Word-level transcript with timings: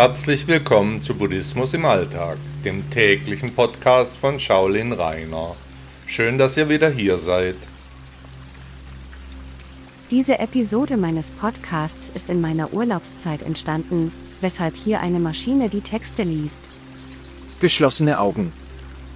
Herzlich 0.00 0.46
willkommen 0.46 1.02
zu 1.02 1.16
Buddhismus 1.16 1.74
im 1.74 1.84
Alltag, 1.84 2.38
dem 2.64 2.88
täglichen 2.88 3.52
Podcast 3.52 4.16
von 4.16 4.38
Shaolin 4.38 4.92
Rainer. 4.92 5.56
Schön, 6.06 6.38
dass 6.38 6.56
ihr 6.56 6.68
wieder 6.68 6.88
hier 6.88 7.18
seid. 7.18 7.56
Diese 10.12 10.38
Episode 10.38 10.96
meines 10.96 11.32
Podcasts 11.32 12.12
ist 12.14 12.30
in 12.30 12.40
meiner 12.40 12.72
Urlaubszeit 12.72 13.42
entstanden, 13.42 14.12
weshalb 14.40 14.76
hier 14.76 15.00
eine 15.00 15.18
Maschine 15.18 15.68
die 15.68 15.80
Texte 15.80 16.22
liest. 16.22 16.70
Geschlossene 17.60 18.20
Augen. 18.20 18.52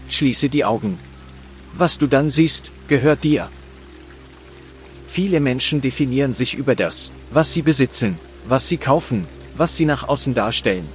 Schließe 0.09 0.49
die 0.49 0.65
Augen. 0.65 0.99
Was 1.75 1.97
du 1.97 2.09
dann 2.09 2.29
siehst, 2.29 2.73
gehört 2.89 3.23
dir. 3.23 3.51
Viele 5.07 5.39
Menschen 5.39 5.81
definieren 5.81 6.35
sich 6.35 6.55
über 6.55 6.75
das, 6.75 7.13
was 7.31 7.55
sie 7.55 7.63
besitzen, 7.63 8.19
was 8.49 8.69
sie 8.69 8.79
kaufen, 8.79 9.29
was 9.57 9.77
sie 9.77 9.85
nach 9.85 10.09
außen 10.09 10.35
darstellen. 10.35 10.89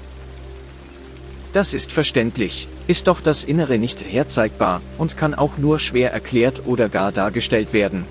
Das 1.54 1.74
ist 1.74 1.92
verständlich, 1.92 2.68
ist 2.88 3.08
doch 3.08 3.22
das 3.22 3.44
Innere 3.44 3.78
nicht 3.78 4.04
herzeigbar 4.04 4.82
und 4.98 5.18
kann 5.18 5.34
auch 5.34 5.58
nur 5.58 5.80
schwer 5.80 6.12
erklärt 6.12 6.64
oder 6.66 6.90
gar 6.90 7.12
dargestellt 7.12 7.74
werden. 7.74 8.06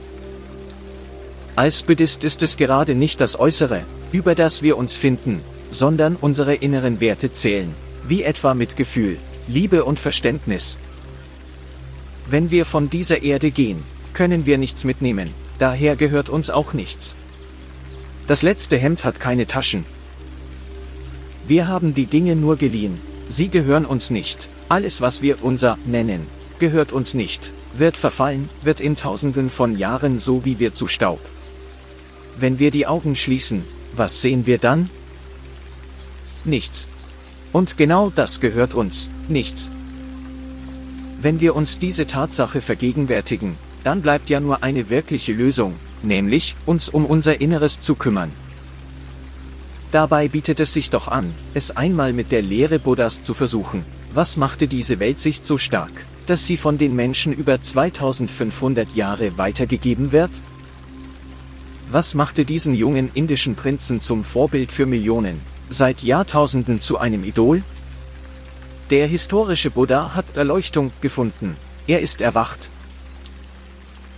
Als 1.54 1.82
Buddhist 1.82 2.24
ist 2.24 2.42
es 2.42 2.56
gerade 2.56 2.94
nicht 2.94 3.20
das 3.20 3.38
Äußere, 3.38 3.84
über 4.12 4.34
das 4.34 4.62
wir 4.62 4.76
uns 4.76 4.96
finden, 4.96 5.40
sondern 5.70 6.16
unsere 6.16 6.54
inneren 6.54 7.00
Werte 7.00 7.32
zählen, 7.32 7.74
wie 8.06 8.22
etwa 8.22 8.54
Mitgefühl, 8.54 9.18
Liebe 9.48 9.84
und 9.84 9.98
Verständnis. 9.98 10.76
Wenn 12.28 12.50
wir 12.50 12.66
von 12.66 12.90
dieser 12.90 13.22
Erde 13.22 13.50
gehen, 13.50 13.82
können 14.12 14.44
wir 14.44 14.58
nichts 14.58 14.84
mitnehmen, 14.84 15.30
daher 15.58 15.96
gehört 15.96 16.28
uns 16.28 16.50
auch 16.50 16.72
nichts. 16.72 17.14
Das 18.26 18.42
letzte 18.42 18.76
Hemd 18.76 19.04
hat 19.04 19.20
keine 19.20 19.46
Taschen, 19.46 19.84
wir 21.48 21.68
haben 21.68 21.94
die 21.94 22.06
Dinge 22.06 22.34
nur 22.34 22.56
geliehen. 22.56 22.98
Sie 23.28 23.48
gehören 23.48 23.84
uns 23.84 24.10
nicht. 24.10 24.48
Alles, 24.68 25.00
was 25.00 25.22
wir 25.22 25.44
unser 25.44 25.78
nennen, 25.86 26.26
gehört 26.58 26.92
uns 26.92 27.14
nicht, 27.14 27.52
wird 27.76 27.96
verfallen, 27.96 28.48
wird 28.62 28.80
in 28.80 28.96
tausenden 28.96 29.48
von 29.50 29.78
Jahren 29.78 30.18
so 30.18 30.44
wie 30.44 30.58
wir 30.58 30.74
zu 30.74 30.88
Staub. 30.88 31.20
Wenn 32.38 32.58
wir 32.58 32.70
die 32.70 32.86
Augen 32.86 33.14
schließen, 33.14 33.62
was 33.94 34.20
sehen 34.20 34.46
wir 34.46 34.58
dann? 34.58 34.90
Nichts. 36.44 36.86
Und 37.52 37.76
genau 37.76 38.10
das 38.14 38.40
gehört 38.40 38.74
uns, 38.74 39.08
nichts. 39.28 39.70
Wenn 41.22 41.40
wir 41.40 41.56
uns 41.56 41.78
diese 41.78 42.06
Tatsache 42.06 42.60
vergegenwärtigen, 42.60 43.56
dann 43.84 44.02
bleibt 44.02 44.28
ja 44.30 44.40
nur 44.40 44.62
eine 44.64 44.90
wirkliche 44.90 45.32
Lösung, 45.32 45.74
nämlich 46.02 46.56
uns 46.66 46.88
um 46.88 47.06
unser 47.06 47.40
Inneres 47.40 47.80
zu 47.80 47.94
kümmern. 47.94 48.32
Dabei 49.96 50.28
bietet 50.28 50.60
es 50.60 50.74
sich 50.74 50.90
doch 50.90 51.08
an, 51.08 51.32
es 51.54 51.74
einmal 51.74 52.12
mit 52.12 52.30
der 52.30 52.42
Lehre 52.42 52.78
Buddhas 52.78 53.22
zu 53.22 53.32
versuchen. 53.32 53.82
Was 54.12 54.36
machte 54.36 54.68
diese 54.68 55.00
Weltsicht 55.00 55.46
so 55.46 55.56
stark, 55.56 56.04
dass 56.26 56.46
sie 56.46 56.58
von 56.58 56.76
den 56.76 56.94
Menschen 56.94 57.32
über 57.32 57.62
2500 57.62 58.94
Jahre 58.94 59.38
weitergegeben 59.38 60.12
wird? 60.12 60.32
Was 61.90 62.14
machte 62.14 62.44
diesen 62.44 62.74
jungen 62.74 63.08
indischen 63.14 63.54
Prinzen 63.54 64.02
zum 64.02 64.22
Vorbild 64.22 64.70
für 64.70 64.84
Millionen, 64.84 65.40
seit 65.70 66.02
Jahrtausenden 66.02 66.78
zu 66.78 66.98
einem 66.98 67.24
Idol? 67.24 67.62
Der 68.90 69.06
historische 69.06 69.70
Buddha 69.70 70.14
hat 70.14 70.36
Erleuchtung 70.36 70.90
gefunden, 71.00 71.56
er 71.86 72.00
ist 72.00 72.20
erwacht. 72.20 72.68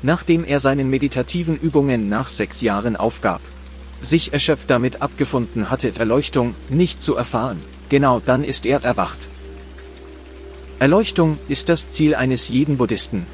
Nachdem 0.02 0.42
er 0.42 0.58
seinen 0.58 0.91
meditativen 0.91 1.56
Übungen 1.56 2.08
nach 2.08 2.31
sechs 2.31 2.62
Jahren 2.62 2.97
aufgab, 2.97 3.41
sich 4.03 4.32
erschöpft 4.32 4.70
damit 4.70 5.03
abgefunden 5.03 5.70
hatte, 5.70 5.92
Erleuchtung 5.97 6.54
nicht 6.69 7.03
zu 7.03 7.16
erfahren, 7.16 7.60
genau 7.88 8.20
dann 8.25 8.44
ist 8.44 8.66
er 8.66 8.82
erwacht. 8.84 9.28
Erleuchtung 10.78 11.38
ist 11.48 11.69
das 11.69 11.91
Ziel 11.91 12.14
eines 12.14 12.48
jeden 12.48 12.76
Buddhisten. 12.76 13.26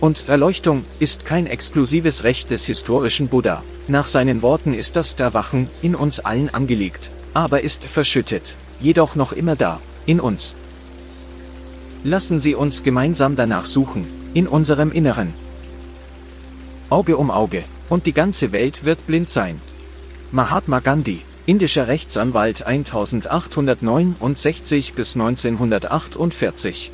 Und 0.00 0.28
Erleuchtung 0.28 0.84
ist 0.98 1.24
kein 1.24 1.46
exklusives 1.46 2.24
Recht 2.24 2.50
des 2.50 2.64
historischen 2.64 3.28
Buddha. 3.28 3.62
Nach 3.86 4.06
seinen 4.06 4.42
Worten 4.42 4.74
ist 4.74 4.96
das 4.96 5.14
Erwachen 5.14 5.68
in 5.82 5.94
uns 5.94 6.20
allen 6.20 6.52
angelegt, 6.52 7.10
aber 7.32 7.62
ist 7.62 7.84
verschüttet, 7.84 8.56
jedoch 8.80 9.14
noch 9.14 9.32
immer 9.32 9.56
da, 9.56 9.80
in 10.04 10.20
uns. 10.20 10.56
Lassen 12.02 12.40
Sie 12.40 12.54
uns 12.54 12.82
gemeinsam 12.82 13.36
danach 13.36 13.66
suchen, 13.66 14.06
in 14.34 14.46
unserem 14.46 14.90
Inneren. 14.92 15.32
Auge 16.90 17.16
um 17.16 17.30
Auge, 17.30 17.64
und 17.94 18.04
die 18.06 18.12
ganze 18.12 18.50
Welt 18.50 18.84
wird 18.84 19.06
blind 19.06 19.30
sein. 19.30 19.60
Mahatma 20.32 20.80
Gandhi, 20.80 21.20
indischer 21.46 21.86
Rechtsanwalt 21.86 22.66
1869 22.66 24.94
bis 24.94 25.14
1948. 25.14 26.90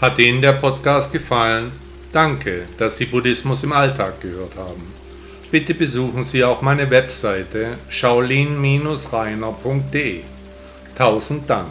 Hat 0.00 0.18
Ihnen 0.18 0.42
der 0.42 0.54
Podcast 0.54 1.12
gefallen? 1.12 1.70
Danke, 2.12 2.62
dass 2.76 2.96
Sie 2.96 3.06
Buddhismus 3.06 3.62
im 3.62 3.72
Alltag 3.72 4.20
gehört 4.20 4.56
haben. 4.56 4.92
Bitte 5.52 5.74
besuchen 5.74 6.24
Sie 6.24 6.42
auch 6.42 6.60
meine 6.60 6.90
Webseite 6.90 7.78
shaolin-reiner.de. 7.88 10.22
Tausend 10.96 11.48
Dank. 11.48 11.70